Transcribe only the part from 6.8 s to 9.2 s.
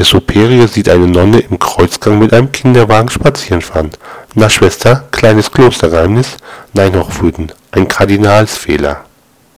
Hochwürden, ein Kardinalsfehler